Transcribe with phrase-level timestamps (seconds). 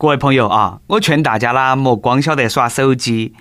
[0.00, 3.34] 各位朋友啊，我劝大家啦，莫光晓得耍手机，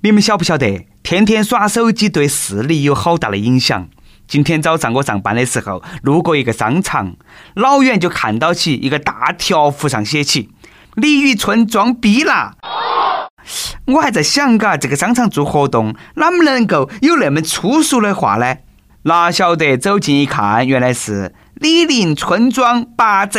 [0.00, 3.88] 你们晓不晓得，天天耍手机对视力有好大的影响？
[4.26, 7.14] 今天早上我上班的时候，路过一个商场，
[7.54, 10.48] 老远就看到起一个大条幅上写起
[10.96, 12.56] “李宇春装逼啦”。
[13.86, 18.56] 我还在想，嘎，这个商场做活动，哪么能够有那么粗俗的话呢？
[19.04, 23.38] 哪晓得走近一看，原来是李宁春装八折。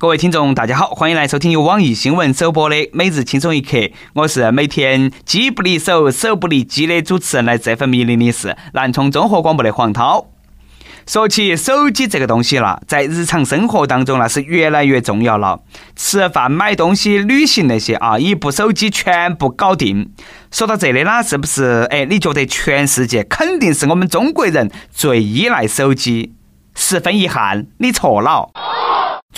[0.00, 3.76] 各位听众，大家好，欢迎来收听由网易新闻首播的《每日轻松一刻》，
[4.14, 10.28] 我是每天机不离手、手不离机的主持人，来这份迷离的是南充综合广播的黄涛。
[11.04, 15.58] 说起手机这个东西了，在日常生活当中那是越来越重要了。
[15.96, 20.12] 吃饭、买东西、旅行那些啊，一部手机全部搞定。
[20.52, 21.84] 说到这里啦，是不是？
[21.90, 26.34] 哎，你觉得全世界肯定是我们中国人最依赖手机？
[26.76, 28.50] 十分遗憾，你错了。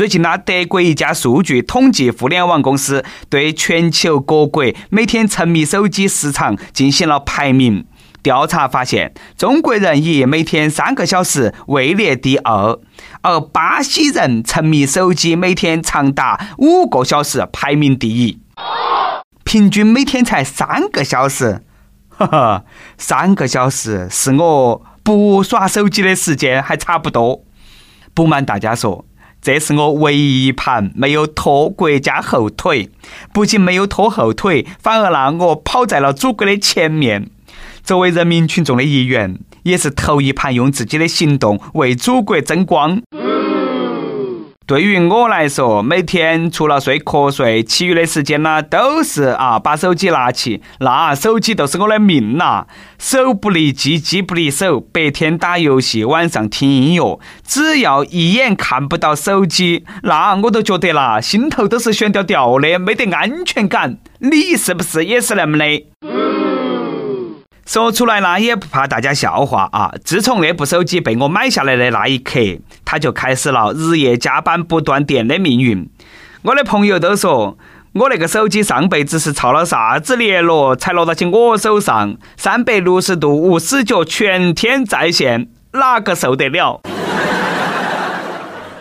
[0.01, 7.85] 最近呢，德国一家数据统计互联网公司对全球各国每天沉迷手机时长进行了排名。
[8.23, 12.79] 调查发现，中国人以每天三个小时位列第二，
[13.21, 18.41] 而巴西人沉迷手机每天长达五个小时，排名第一。
[19.45, 21.61] 平均每天才三个小时，
[22.09, 22.65] 哈哈，
[22.97, 27.45] 三个小时是我不耍手机的时间还差不多。
[28.15, 29.05] 不瞒大家说。
[29.43, 32.91] 这是我唯一一盘没有拖国家后腿，
[33.33, 37.31] 不仅没有拖后腿，反而让我跑在了祖国的前面。
[37.83, 43.01] 作为人民群众的一员，也是头一盘用自己的行动为祖国争光。
[44.71, 52.67] 对于我来说，每天除了睡瞌睡，其余的时间呢，都是啊把手机拿起，那手机都是我的命呐！
[52.97, 63.99] 手不离机，机不离手，白天打游戏，晚上听音乐，只要一眼看不到手机，那我都觉得啦，心头都是悬吊吊的，没得安全感。
[64.21, 66.30] 你是不是也是那么的？
[67.71, 69.95] 说出来呢，也不怕大家笑话啊！
[70.05, 72.41] 自从那部手机被我买下来的那一刻，
[72.85, 75.89] 它就开始了日夜加班不断电的命运。
[76.43, 77.57] 我的朋友都说，
[77.93, 86.81] 我那个手机上辈子是操了啥子孽咯，才落到起我手上，三百六十度无死角，全天在线，哪个受得了？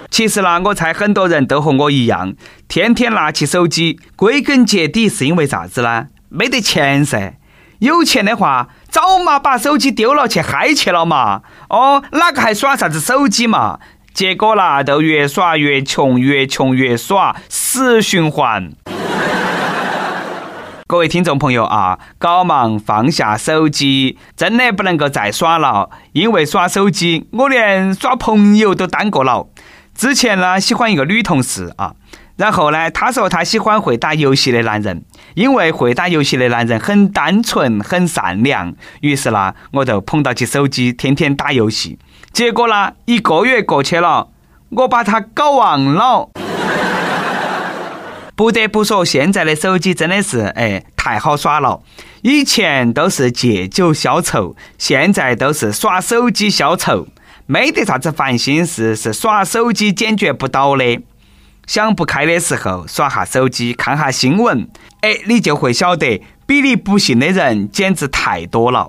[0.10, 2.34] 其实呢，我猜很多人都和我一样，
[2.68, 6.08] 天天拿起手机，归根结底是因为啥子呢？
[6.30, 7.36] 没得钱噻。
[7.80, 11.42] 有钱的话，早嘛把手机丢了去嗨去了嘛。
[11.70, 13.80] 哦，哪个还耍啥子手机嘛？
[14.14, 18.72] 结果啦，都越耍越穷，越穷越耍，死循环。
[20.88, 29.48] 各位听众朋友啊，搞忙放下手机，真的不能够再耍了，因为耍手机，我连耍朋友都耽搁了。
[29.96, 31.94] 之前呢，喜欢一个女同事啊。
[32.40, 35.04] 然后呢，他说他喜欢会打游戏的男人，
[35.36, 38.74] 因为会打游戏的男人很单纯、很善良。
[39.02, 42.00] 于是呢，我就捧到起手机，天天打游戏。
[42.32, 44.30] 结果呢，一个月过去了，
[44.70, 46.30] 我把他搞忘了。
[48.38, 51.82] 不得不说，现在的手机真的是哎太好耍了。
[52.22, 57.06] 以前都是借酒消愁，现在都是耍手机消愁。
[57.48, 61.02] 没得啥子烦心事是耍手机解决不到的。
[61.70, 64.68] 想不开的时候，耍下手机，看下新闻，
[65.02, 68.88] 哎，你就会晓得，比你不幸的人简直太多了。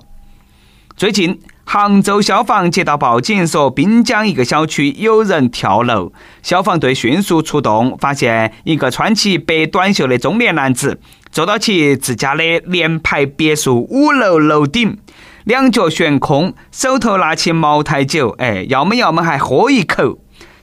[0.97, 6.11] 最近，杭州消防接到报警，说滨江一个小区有人跳楼，
[6.41, 10.99] 消防队迅速出动，发现一个穿起白短袖的中年男子，
[11.31, 14.97] 坐到起自家的联排别墅五楼楼顶，
[15.43, 20.17] 两脚悬空，手头拿起茅台酒，哎，要么要么还喝一口。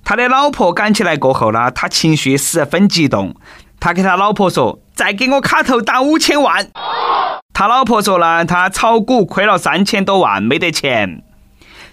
[0.08, 3.34] 他的老婆赶起来过后呢，他情绪十分激动，
[3.78, 6.70] 他给他老婆说：“再给我卡头打五千万。”
[7.52, 11.22] 他老婆说呢，他炒股亏了三千多万，没得钱。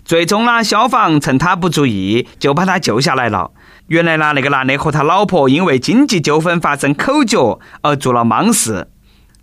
[0.05, 3.51] 最终呢，消防趁他不注意就把他救下来了。
[3.87, 8.87] 原来呢，那个男的和他老婆因为经济纠纷发生口角而做了莽事。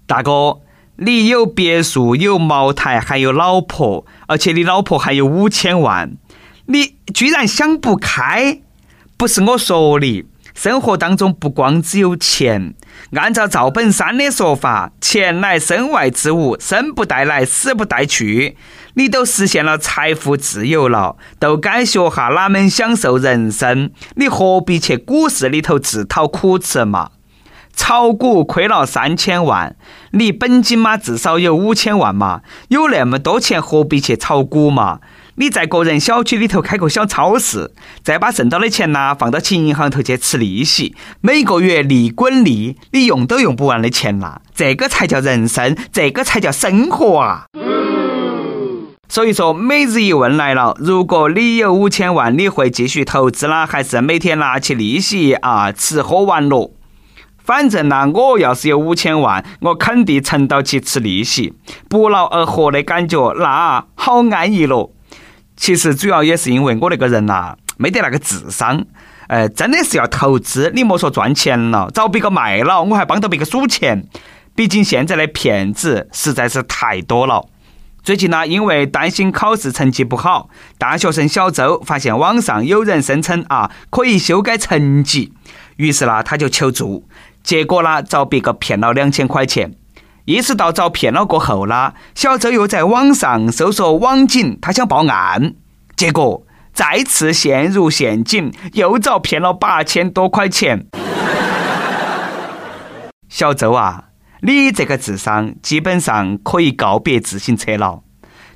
[0.06, 0.60] 大哥，
[0.96, 6.16] 你有别墅，有茅台，还有老婆，而且你老婆还有五千万。
[6.66, 8.60] 你居然想不开？
[9.22, 12.74] 不是我说你，生活当中不光只有钱。
[13.12, 18.56] 按照赵本山的说法，钱乃身外之物，生不带来，死不带去。
[18.94, 23.92] 你都实现了财富自由了，都该学下哪门享受人生。
[24.16, 27.10] 你何必去股市里头自讨苦吃嘛？
[27.76, 29.76] 炒股亏了三千万，
[30.10, 32.40] 你本金嘛至少有五千万嘛？
[32.70, 34.98] 有那么多钱，何必去炒股嘛？
[35.36, 47.46] 你在个人小区里头开个小超市，再把挣到的钱呐放到去银行头去吃利息，每个月利滚利，你用都用不完的钱呐，这个才叫人生，这个才叫生活啊！
[49.08, 56.70] 所以说，每日一问来了，如果你有五千万，你会继续投资呢，还是每天拿起利息啊吃喝玩乐？
[57.42, 61.54] 反正呢，我要是有五千万，我肯定存到起吃利息，
[61.88, 64.92] 不劳而获的感觉，那好安逸咯。
[65.56, 68.84] 其实主要也是因为我那个人呐，没得那个智商，
[69.28, 74.06] 呃，真的是要投资，你莫说赚钱了，找别个卖了，我还帮到别个数钱。
[74.54, 77.46] 毕竟现在的骗子实在是太多了。
[78.02, 85.32] 最近呢，因为担心考试成绩不好，大学生小周发现网上有人声称啊可以修改成绩，
[85.76, 87.06] 于是呢他就求助，
[87.42, 89.74] 结果呢遭别个骗了两千块钱。
[90.24, 95.54] 意识到遭骗了过后呢，小周又在网上搜索网警，他想报案，
[95.96, 100.86] 结果再次陷入陷阱，又遭骗了八千多块钱。
[103.28, 104.04] 小周啊！
[104.42, 108.02] 你这个智商基本上可以告别自行车了。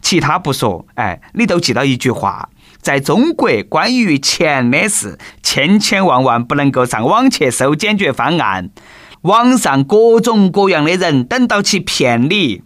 [0.01, 2.49] 其他不说，哎，你都记到一句话：
[2.81, 8.71] 在中国，关于钱的事，千千万万不能够上网去搜解决方案。
[9.27, 12.63] 网上各种各样的人等到去骗你，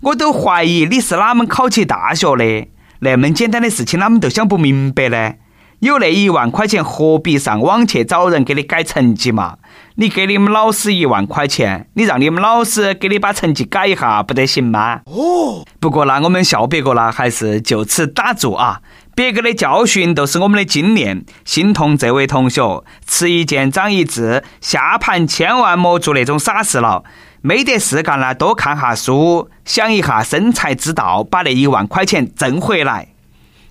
[0.00, 2.68] 我都怀疑你是哪门考起大学的？
[3.00, 5.34] 那么简单的事情，哪们都想不明白呢？
[5.80, 9.58] 有那一万块钱，何必上网去找人给你改成绩嘛？
[9.96, 15.00] 你给你们老师一万块钱，你让你们老师给你把成绩改一下，不得行吗？
[15.06, 15.64] 哦。
[15.80, 18.80] 不过呢，我们笑别个呢，还是就此打住啊！
[19.14, 27.04] 别个的教训都是我们的经验，心痛这位同学，吃一堑长一智，下盘千万莫做那种傻事了。
[27.42, 33.08] 没得事干了，多看下书，想一下生财之道，把那一万块钱挣回来。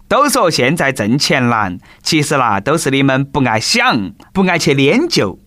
[0.08, 5.40] 都说现在挣钱难，其实啦，都是你们不爱想，不爱去研究。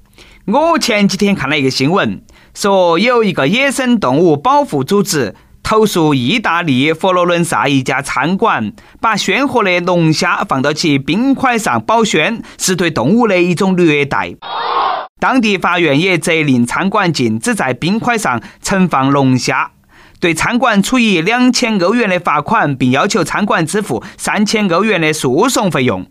[0.46, 2.22] 我前几天看了一个新闻，
[2.54, 5.34] 说有一个野生动物保护组织
[5.74, 14.36] 投诉意大利佛罗伦萨一家餐馆，把鲜活的龙虾放到其冰块上保鲜，是对动物的一种虐待。
[15.18, 19.72] 当地法院也责令餐馆禁止在冰块上盛放龙虾。
[20.20, 26.06] 对餐馆处以两千欧元的罚款，并要求餐馆支付三千欧元的诉讼费用。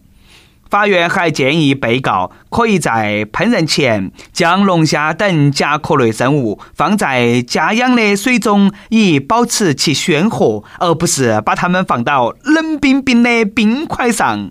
[0.74, 14.50] 法院还建议被告可以在烹饪前将龙虾等甲壳类生物放在家养的水中，以保持其鲜活，而不是把它们放到冷冰冰的冰块上。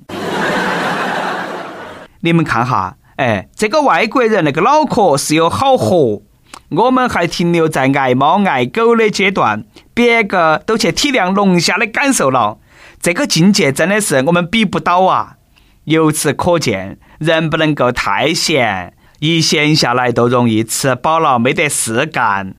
[2.20, 6.22] 你们看哈，哎，这个外国人那个脑壳是有好活。
[6.70, 12.58] 我们还停留在爱猫爱狗的阶段，别个都去体谅龙虾的感受了，
[13.00, 15.38] 这个境界真的是我们比不到啊！
[15.84, 22.54] 由此可见，人不能够太闲，一闲下来都容易吃饱了没得事干。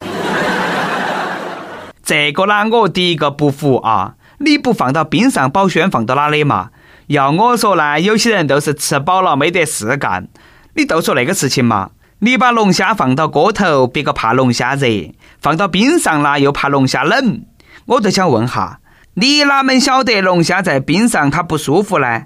[2.04, 4.16] 这个呢，我第一个不服啊！
[4.40, 6.72] 你不放到冰上保鲜，放到哪里嘛？
[7.08, 10.28] 要我说呢，有些人都是吃饱了没得事干，
[10.76, 11.92] 你都说那个事情嘛。
[12.20, 17.46] 你把龙虾放到锅头，别个怕龙虾热；放到冰上了，又怕龙虾冷。
[17.86, 18.80] 我就想问哈，
[19.14, 22.24] 你哪门晓得龙虾在冰上它不舒服呢？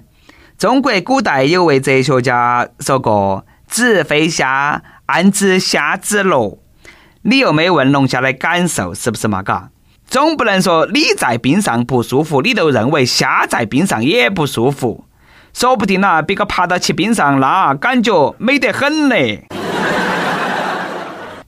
[0.58, 6.58] 中国古代有位哲学家说过：“子非虾，安知虾之乐？”
[7.22, 9.40] 你又没问龙虾的感受，是不是嘛？
[9.40, 9.70] 嘎，
[10.08, 15.04] 总不能说你在冰上不舒服，你都认为虾在冰上也不舒服。
[15.54, 19.46] 说不定呐，别个爬到去冰上，那感觉美得很嘞。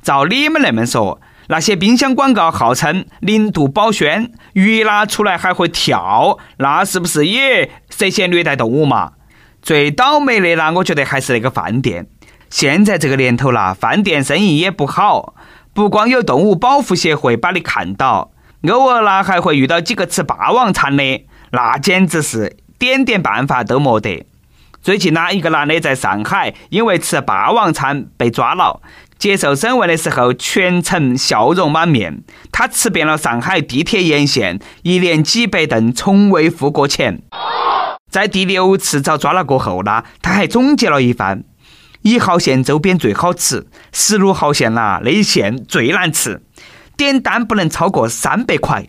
[0.05, 7.69] 照你们那么说，那些冰箱广告号称零度保鲜，鱼拿出来还会跳，那是不是也
[8.01, 9.13] 涉嫌虐待动物嘛？
[9.61, 12.07] 最倒霉的呢，我觉得还是那个饭店。
[12.49, 15.35] 现在这个年头啦，饭店生意也不好，
[15.75, 18.31] 不光有动物保护协会把你看到，
[18.67, 24.27] 偶尔呢还会遇到几个吃霸王餐的，那简直是点点办法都没得。
[24.81, 28.81] 最近呢，一个男的在上海因为吃霸王餐被抓了。
[29.19, 32.23] 接受审问的时候，全程笑容满面。
[32.51, 37.21] 他吃遍了上海地铁沿线，一连几百顿，从未付过钱。
[38.11, 41.45] 在第六次遭抓了过后呢，他还总结了一番：
[42.03, 46.43] 一号线周边最好吃，十六号线啦那线最难吃，
[46.97, 48.87] 点单不能超过三百块。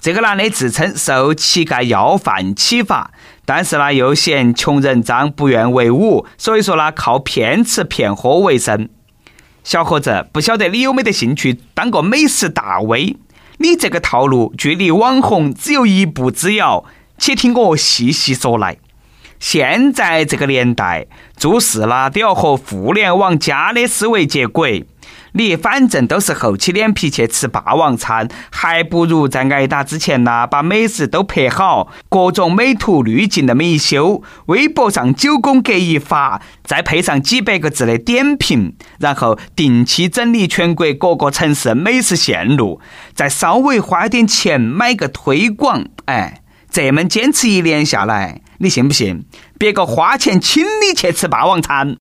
[0.00, 3.10] 这个男的自称受乞丐要饭启发。
[3.44, 8.88] 但是呢，又嫌穷人脏，不愿为伍，所以说呢，靠骗吃骗喝为生。
[9.64, 13.16] 小伙子，不晓得你有没得兴趣当个美食大 V？
[13.58, 16.84] 你这个套路距离网红只有一步之遥，
[17.22, 18.78] 且听我细细说来。
[19.38, 24.84] 现在这个年代，做事啦都要和互联网加的思维接轨。
[25.34, 42.80] 你反正都是厚起脸皮去吃霸王餐，还不如在挨打之前呢，把美食都拍好，各种美图滤镜那么一修，微博上九宫格一发，再配上几百个字的点评，然后定期整理全国各个城市美食线路，
[43.14, 46.41] 再稍微花点钱买个推广，哎，
[46.72, 49.26] 这么坚持一年下来，你信不信？
[49.58, 51.96] 别个花钱请你去吃霸王餐。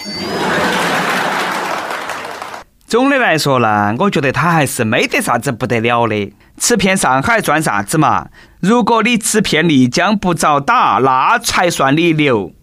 [2.87, 6.33] 总的来说呢，我觉得他还是没得啥子不得了的。
[6.57, 8.27] 吃遍上海算啥子嘛？
[8.61, 12.53] 如果你吃遍丽江不遭打，那才算你牛。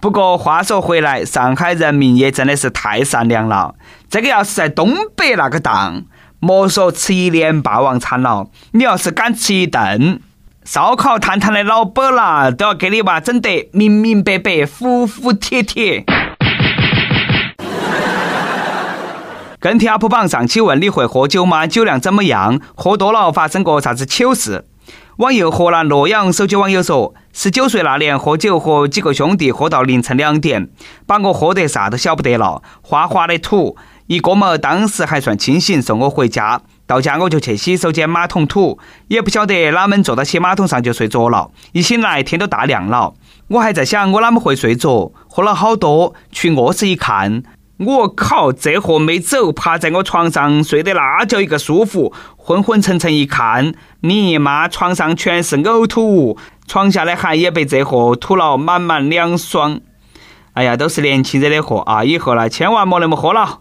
[0.00, 3.74] 不过话说回来，上海人民也真的是太善良了。
[4.08, 6.04] 这个要是在东北那个档，
[6.40, 10.20] 莫说吃一年霸王餐了，你要是敢吃一顿，
[10.64, 16.04] 烧烤摊摊的老板啦，都要给你娃整得明明白白、服服帖帖。
[19.58, 21.66] 跟帖 UP 榜上期问你会喝酒吗？
[21.66, 22.60] 酒量怎么样？
[22.76, 24.64] 喝多了发生过啥子糗事？
[25.16, 30.68] 网友河南洛阳手机网友说，十九岁那年喝酒和几个兄弟喝到凌晨两点，
[31.06, 33.76] 把我喝得啥都晓不得了，哗哗的吐。
[34.06, 36.62] 一哥们当时还算清醒，送我回家。
[36.92, 41.50] 到家我就去洗手间马桶吐，也不晓得哪们坐到洗马桶上就睡着了。
[41.72, 43.14] 一醒来天都大亮了，
[43.48, 47.44] 我还在想我哪么会睡着，喝了好多，去卧室一看。
[47.78, 48.52] 我靠！
[48.52, 52.12] 这货没走，趴在我床上睡得那叫一个舒服。
[52.36, 59.80] 昏昏沉沉一看，你妈床上全是呕吐物，床下的汗也被这货吐了满满两双。
[60.52, 62.04] 哎呀，都是年轻惹的祸啊！
[62.04, 63.60] 以后呢，千万莫那么喝了。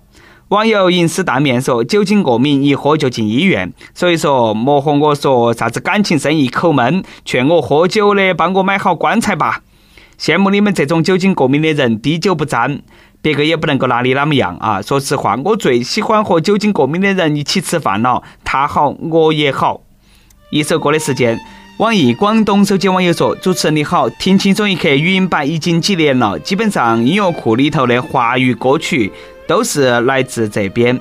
[0.52, 9.62] 网友银丝大面说，酒精过敏一喝就进医院，所以说莫和我说啥子感情生意口闷，劝我喝酒的帮我买好棺材吧。
[10.20, 12.82] 羡慕你们这种酒精过敏的人，滴酒不沾。
[13.22, 14.82] 别个也不能够拿你哪么样啊！
[14.82, 19.80] 说实话，我最喜欢和酒精过敏的人一起吃饭了，他好我也好。
[20.50, 21.40] 一首歌的时间，
[21.78, 29.12] 网易广东手机网友说：“主持人你好，听轻松一刻语音版已经几年了，基本上音乐库里头的华语歌曲
[29.52, 30.98] 都是来自这边。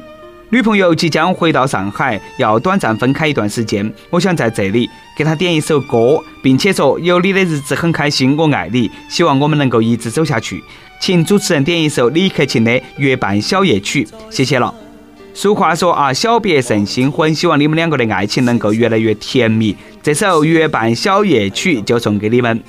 [0.48, 10.60] 女朋友即将回到上海，要短暂分开一段时间，我想在这里给她点一首歌，并且说有你的日子很开心，我爱你，希望我们能够一直走下去。”
[11.00, 14.74] 请主持人点一首李克勤的《月半小夜曲》，谢谢了。
[15.32, 19.76] 俗话说啊，小别胜新婚，希望你们两个的爱情能够越来越甜蜜。
[20.02, 22.60] 这首《月半小夜曲》就送给你们。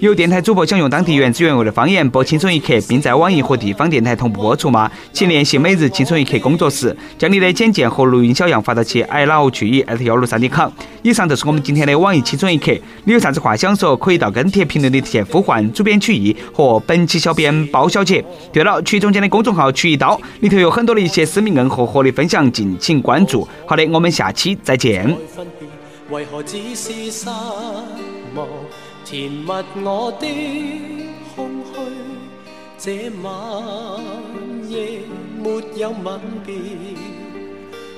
[0.00, 4.90] 有电台主播想用当地原汁原味的方言播《轻松一刻》，并在网易和地方电台同步播出吗？
[5.10, 10.70] 请联系每日轻松一刻工作室，将你的简介和录音小样发到其 i love 曲艺幺六三点 com。
[11.02, 12.72] 以上就是我们今天的网易轻松一刻。
[13.04, 18.22] 你有啥子话想说，可以到跟帖评论里提前呼唤主编曲艺和本期小编包小姐。
[18.52, 23.48] 对了，曲中间的公众号曲一刀里头有很多的一些私密硬货和你分享，敬请关注。
[23.64, 25.16] 好的，我们下期再见。
[29.08, 29.52] 填密
[29.84, 30.26] 我的
[31.36, 31.78] 空虚，
[32.76, 33.30] 这晚
[34.68, 34.98] 夜
[35.40, 36.52] 没有吻别，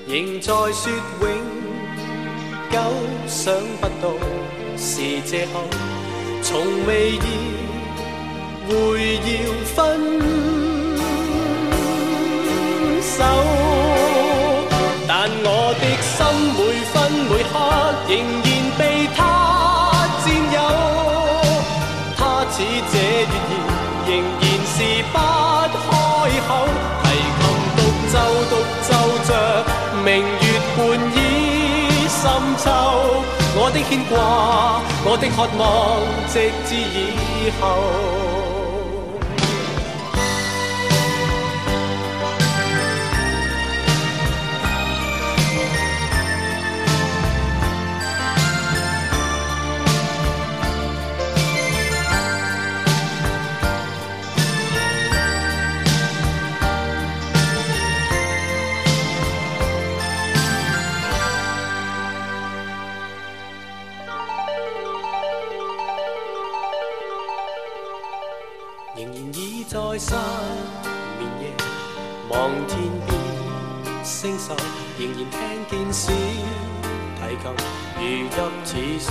[0.07, 1.27] 仍在说永
[2.71, 2.79] 久，
[3.27, 4.13] 想不到
[4.77, 5.65] 是借口，
[6.43, 7.17] 从未意
[8.69, 9.29] 会要
[9.65, 9.77] 分
[13.01, 13.25] 手，
[15.09, 16.17] 但我的心
[16.53, 16.59] 每
[16.93, 16.95] 分
[17.31, 17.55] 每刻
[18.11, 18.48] 仍。
[24.79, 26.69] 是不开口
[27.03, 27.43] 提琴
[27.75, 27.79] 独
[28.13, 28.15] 奏
[28.49, 28.53] 独
[28.87, 28.89] 奏
[29.27, 29.31] 着
[30.05, 30.79] 明月半
[31.17, 32.23] 倚深
[32.57, 32.65] 秋
[33.57, 38.48] 我的牵挂我的渴望直至以后。
[76.07, 76.15] 听见
[77.41, 77.51] 小
[77.99, 78.31] 提琴如
[78.65, 79.03] 泣似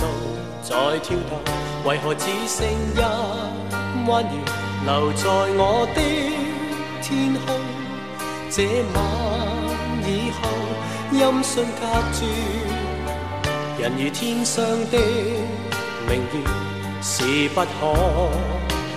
[0.62, 1.30] 在跳动。
[1.84, 2.98] 为何只剩一
[4.08, 4.26] 弯月
[4.86, 5.98] 留在我的
[7.02, 7.46] 天空？
[8.50, 8.56] 这
[8.94, 8.96] 晚
[10.06, 10.40] 以后，
[11.12, 11.82] 音讯隔
[12.14, 12.18] 绝。
[13.82, 14.98] 人如天上的
[16.08, 16.34] 明月，
[17.02, 17.68] 是不可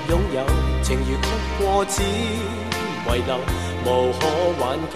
[0.10, 0.38] 拥有；
[0.82, 1.28] 情如曲
[1.60, 3.38] 过只遗留，
[3.86, 4.20] 无可
[4.60, 4.96] 挽救。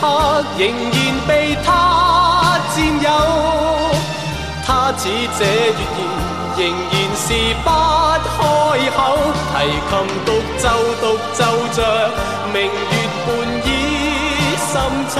[0.00, 1.68] 刻仍然被他
[2.74, 3.08] 占有。
[4.66, 6.00] 他似这月儿，
[6.56, 7.26] 仍然是
[7.62, 7.68] 不
[8.24, 8.38] 开
[8.96, 8.98] 口。
[9.52, 9.54] 提
[9.88, 9.92] 琴
[10.24, 10.28] 独
[10.58, 10.64] 奏
[11.00, 11.04] 独
[11.34, 11.38] 奏
[11.74, 11.78] 着
[12.52, 12.94] 明月
[13.26, 13.28] 半
[13.66, 13.68] 倚
[14.70, 14.72] 深
[15.10, 15.14] 秋。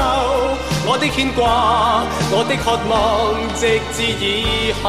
[0.87, 2.93] 我的牵挂，我的渴望，
[3.55, 3.61] 直
[3.93, 4.87] 至以后，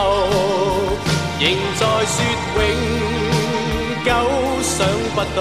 [1.40, 1.44] 仍
[1.78, 2.16] 在说
[2.56, 2.60] 永
[4.06, 4.10] 久，
[4.64, 4.74] 想
[5.14, 5.38] 不到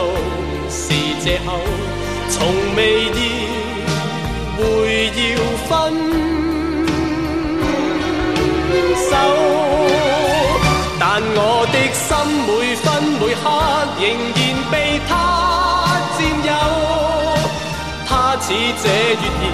[0.68, 0.82] 是
[1.22, 1.48] 借口，
[2.28, 2.38] 从
[2.76, 2.78] 未
[3.14, 3.18] 意
[4.60, 5.18] 会要
[5.66, 5.70] 分
[9.08, 9.12] 手，
[11.00, 11.02] 但
[11.34, 11.38] 我
[11.72, 12.06] 的心
[12.46, 12.84] 每分
[13.18, 13.42] 每刻
[13.98, 14.02] 仍
[14.36, 14.38] 然
[14.70, 14.74] 被
[15.08, 15.10] 他
[16.16, 16.48] 占有，
[18.06, 18.46] 他似
[18.82, 18.84] 这
[19.16, 19.48] 月儿。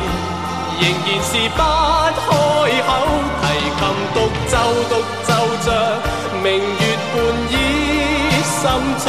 [0.78, 2.92] 仍然是不开口，
[3.40, 3.44] 提
[3.78, 3.80] 琴
[4.12, 4.54] 独奏
[4.90, 4.92] 独
[5.24, 5.28] 奏
[5.64, 5.66] 着
[6.42, 6.82] 明月
[7.12, 7.14] 半
[7.50, 7.54] 倚
[8.44, 8.54] 深
[9.02, 9.06] 秋。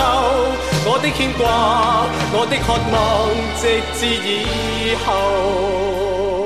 [0.97, 2.97] 我的牵挂，我的渴望，
[3.61, 3.63] 直
[3.93, 6.36] 至以后。